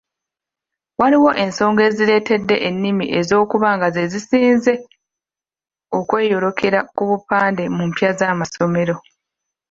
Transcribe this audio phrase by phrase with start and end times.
[0.99, 4.73] Waliwo ensonga ezireetedde ennimi ezo okuba nga ze zisinze
[5.99, 8.95] okweyolekera ku bupande mu mpya z'amasomero.